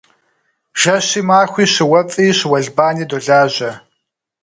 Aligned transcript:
Жэщи 0.81 1.21
махуи 1.27 1.65
щыуэфӏи 1.73 2.27
щыуэлбани 2.37 3.05
долажьэ. 3.09 3.71